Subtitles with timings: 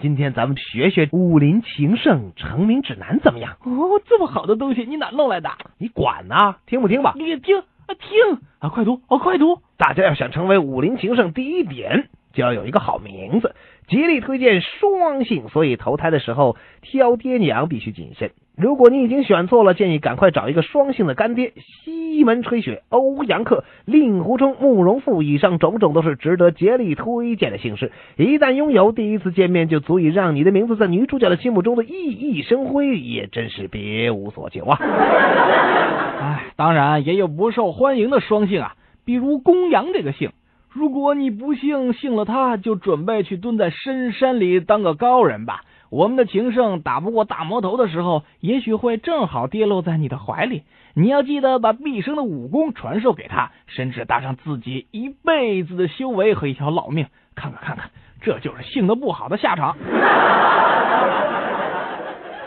[0.00, 3.56] 今天咱们学学武林情圣成名指南怎么样？
[3.64, 5.50] 哦，这么好的东西你哪弄来的？
[5.76, 6.54] 你管呢？
[6.66, 7.14] 听不听吧？
[7.16, 9.58] 你听啊听啊，快读啊快读！
[9.76, 13.56] 大家要想成为武林情圣，第一点就要有一个好名字。
[13.88, 18.30] 极力推荐双姓，所以投胎的时候挑爹娘必须谨慎。
[18.56, 21.54] 如果你已经选错了，建议赶快找一个双姓的干爹。
[21.56, 27.92] 西西门吹雪、欧阳克、令狐冲、慕容复，以上种种都是值得竭力推荐的姓氏。
[28.16, 34.80] 一旦拥有，第一次见面就足以让你的名字在女主角的心目中的熠熠生辉，也真是别无所求啊！
[34.80, 40.32] 哎，当然也有不受欢迎的双姓啊，比如公羊这个姓。
[40.72, 45.60] 如果你不幸姓了他，就准备去蹲在深山里当个高人吧。
[45.90, 50.64] 我们的情圣打不过大魔头的时候，也许会正好跌落在你的怀里。
[50.94, 57.06] 你要记得把毕生的武功传授给他，甚至搭上自己一辈子的修为和一条老命。
[57.34, 59.76] 看看看看，这就是性的不好的下场。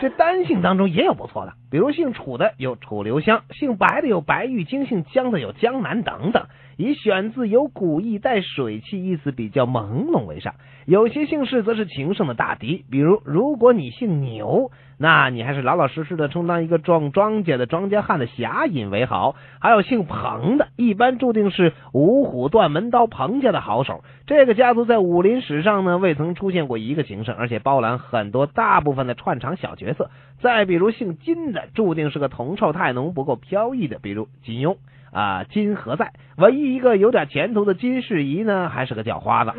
[0.02, 6.46] 这单姓当中也有不错的，比如姓楚的有楚留香，姓白的有白玉京，姓江的有江南等等。
[6.76, 10.56] 以选字有古意带水气，意思比较朦胧为上。
[10.86, 19.34] 有些姓氏则是情圣的大敌，比如如果你姓牛，那你还是老老实实的充当一个种庄稼的庄稼汉的侠隐为好。
[19.60, 24.04] 还有姓彭的，一般注定是五虎断门刀彭家的好手。
[24.26, 30.10] 这个家族在武林史上呢，未曾出现过一个情圣，而且包揽很多大部分的串场小角色。
[30.40, 34.76] 再比如姓金的，注定是个铜臭太浓、不够飘逸的，比如金庸。
[35.12, 36.12] 啊，金何在？
[36.38, 39.52] 唯一一个有点前途的金世仪呢，还是个叫花子。